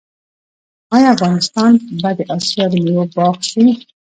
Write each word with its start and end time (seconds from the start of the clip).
آیا 0.95 1.09
افغانستان 1.15 1.71
به 2.01 2.09
د 2.17 2.19
اسیا 2.35 2.65
د 2.71 2.73
میوو 2.83 3.05
باغ 3.15 3.35
شي؟ 3.49 3.63